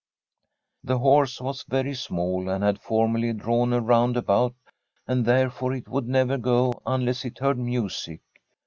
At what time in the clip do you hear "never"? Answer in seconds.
6.07-6.39